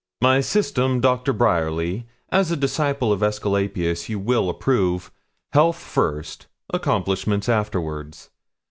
'My 0.19 0.41
system, 0.41 0.99
Doctor 0.99 1.31
Bryerly, 1.31 2.07
as 2.29 2.49
a 2.49 2.57
disciple 2.57 3.13
of 3.13 3.21
Aesculapius 3.21 4.09
you 4.09 4.17
will 4.17 4.49
approve 4.49 5.11
health 5.53 5.77
first, 5.77 6.47
accomplishment 6.73 7.47
afterwards. 7.47 8.31